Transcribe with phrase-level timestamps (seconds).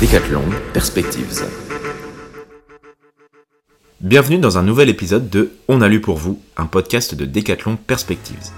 [0.00, 1.44] Decathlon Perspectives.
[4.00, 7.76] Bienvenue dans un nouvel épisode de On a lu pour vous, un podcast de Decathlon
[7.76, 8.50] Perspectives.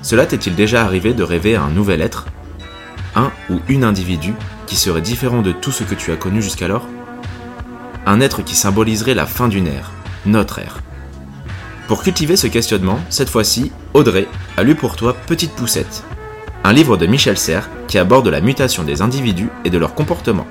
[0.00, 2.28] Cela t'est-il déjà arrivé de rêver à un nouvel être
[3.14, 4.32] Un ou une individu
[4.66, 6.88] qui serait différent de tout ce que tu as connu jusqu'alors?
[8.06, 9.90] Un être qui symboliserait la fin d'une ère,
[10.24, 10.78] notre ère.
[11.92, 16.04] Pour cultiver ce questionnement, cette fois-ci, Audrey a lu pour toi Petite Poussette,
[16.64, 20.46] un livre de Michel Serres qui aborde la mutation des individus et de leur comportement,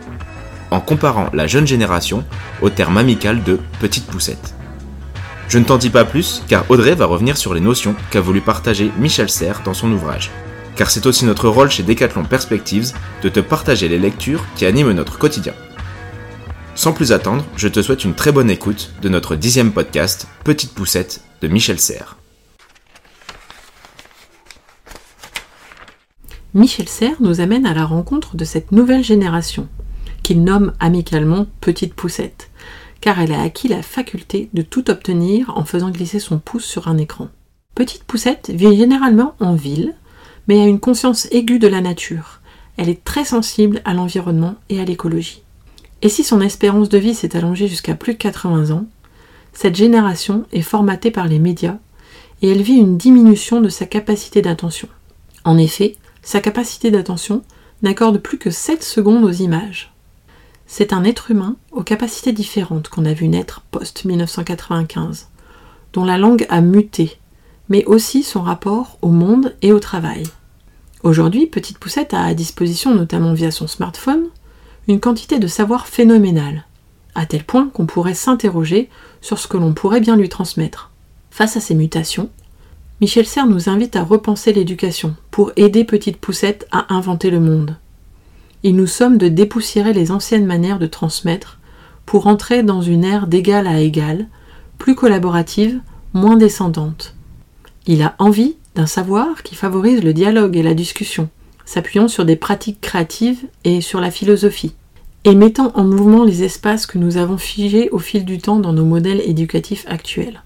[0.70, 2.24] en comparant la jeune génération
[2.62, 4.54] au terme amical de petite poussette.
[5.48, 8.42] Je ne t'en dis pas plus, car Audrey va revenir sur les notions qu'a voulu
[8.42, 10.30] partager Michel Serres dans son ouvrage.
[10.76, 12.92] Car c'est aussi notre rôle chez Decathlon Perspectives
[13.24, 15.54] de te partager les lectures qui animent notre quotidien.
[16.76, 20.76] Sans plus attendre, je te souhaite une très bonne écoute de notre dixième podcast, Petite
[20.76, 22.18] Poussette, Michel Serres.
[26.54, 29.70] Michel Serres nous amène à la rencontre de cette nouvelle génération,
[30.22, 32.50] qu'il nomme amicalement Petite Poussette,
[33.00, 36.88] car elle a acquis la faculté de tout obtenir en faisant glisser son pouce sur
[36.88, 37.30] un écran.
[37.74, 39.96] Petite Poussette vit généralement en ville,
[40.48, 42.42] mais a une conscience aiguë de la nature.
[42.78, 45.44] Elle est très sensible à l'environnement et à l'écologie.
[46.02, 48.86] Et si son espérance de vie s'est allongée jusqu'à plus de 80 ans,
[49.54, 51.78] cette génération est formatée par les médias
[52.42, 54.88] et elle vit une diminution de sa capacité d'attention.
[55.44, 57.44] En effet, sa capacité d'attention
[57.82, 59.94] n'accorde plus que 7 secondes aux images.
[60.68, 65.26] C'est un être humain aux capacités différentes qu'on a vu naître post-1995,
[65.94, 67.20] dont la langue a muté,
[67.70, 70.24] mais aussi son rapport au monde et au travail.
[71.04, 74.26] Aujourd'hui, Petite Poussette a à disposition, notamment via son smartphone,
[74.88, 76.66] une quantité de savoir phénoménale,
[77.16, 78.90] à tel point qu'on pourrait s'interroger
[79.22, 80.92] sur ce que l'on pourrait bien lui transmettre.
[81.30, 82.30] Face à ces mutations,
[83.00, 87.78] Michel Serres nous invite à repenser l'éducation pour aider Petite Poussette à inventer le monde.
[88.64, 91.58] Il nous somme de dépoussiérer les anciennes manières de transmettre
[92.06, 94.28] pour entrer dans une ère d'égal à égal,
[94.78, 95.80] plus collaborative,
[96.14, 97.16] moins descendante.
[97.88, 101.30] Il a envie d'un savoir qui favorise le dialogue et la discussion,
[101.66, 104.74] s'appuyant sur des pratiques créatives et sur la philosophie,
[105.24, 108.74] et mettant en mouvement les espaces que nous avons figés au fil du temps dans
[108.74, 110.44] nos modèles éducatifs actuels.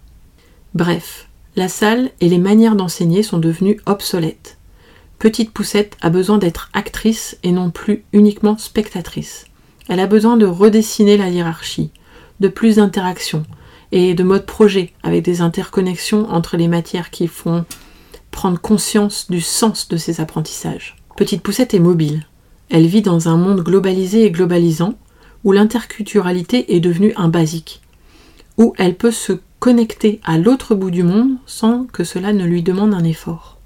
[0.74, 4.58] Bref, la salle et les manières d'enseigner sont devenues obsolètes.
[5.19, 9.46] Petite Poussette a besoin d'être actrice et non plus uniquement spectatrice.
[9.88, 11.92] Elle a besoin de redessiner la hiérarchie,
[12.42, 13.44] de plus d'interactions
[13.94, 17.63] et de mode projet avec des interconnexions entre les matières qui font
[18.31, 20.97] prendre conscience du sens de ses apprentissages.
[21.16, 22.28] Petite Poussette est mobile.
[22.69, 24.95] Elle vit dans un monde globalisé et globalisant
[25.43, 27.81] où l'interculturalité est devenue un basique,
[28.57, 32.63] où elle peut se connecter à l'autre bout du monde sans que cela ne lui
[32.63, 33.57] demande un effort.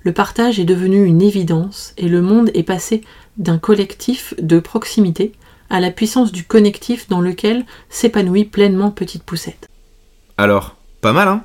[0.00, 3.02] Le partage est devenu une évidence et le monde est passé
[3.36, 5.32] d'un collectif de proximité
[5.70, 9.68] à la puissance du connectif dans lequel s'épanouit pleinement Petite Poussette.
[10.36, 11.42] Alors, pas mal, hein?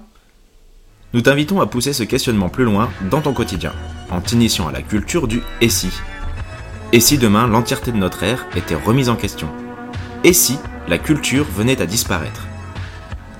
[1.13, 3.73] Nous t'invitons à pousser ce questionnement plus loin dans ton quotidien,
[4.09, 5.89] en t'initiant à la culture du si.
[6.93, 9.49] Et si demain l'entièreté de notre ère était remise en question?
[10.23, 12.47] Et si la culture venait à disparaître?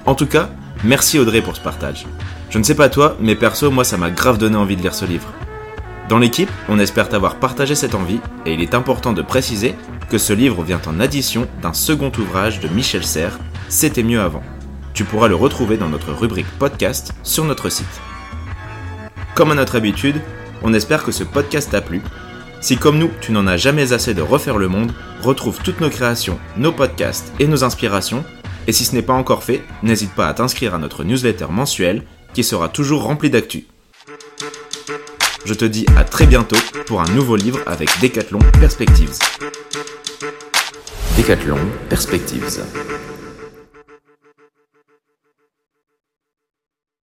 [0.06, 0.50] En tout cas,
[0.84, 2.08] merci Audrey pour ce partage.
[2.50, 4.94] Je ne sais pas toi, mais perso, moi ça m'a grave donné envie de lire
[4.94, 5.32] ce livre.
[6.10, 9.76] Dans l'équipe, on espère t'avoir partagé cette envie, et il est important de préciser
[10.10, 14.44] que ce livre vient en addition d'un second ouvrage de Michel Serres, C'était mieux avant.
[14.94, 17.86] Tu pourras le retrouver dans notre rubrique podcast sur notre site.
[19.36, 20.22] Comme à notre habitude,
[20.64, 22.02] on espère que ce podcast t'a plu.
[22.62, 24.92] Si comme nous, tu n'en as jamais assez de refaire le monde,
[25.22, 28.24] retrouve toutes nos créations, nos podcasts et nos inspirations
[28.68, 32.04] et si ce n'est pas encore fait, n'hésite pas à t'inscrire à notre newsletter mensuelle
[32.34, 33.66] qui sera toujours remplie d'actu.
[35.46, 39.18] Je te dis à très bientôt pour un nouveau livre avec Decathlon Perspectives.
[41.18, 42.62] Decathlon Perspectives.